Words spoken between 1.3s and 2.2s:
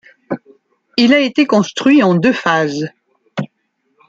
construit en